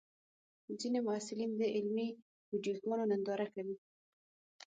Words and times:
ځینې 0.79 0.99
محصلین 1.07 1.51
د 1.57 1.61
علمي 1.75 2.07
ویډیوګانو 2.49 3.09
ننداره 3.11 3.47
کوي. 3.53 3.75